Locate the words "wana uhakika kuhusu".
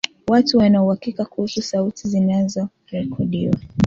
0.57-1.61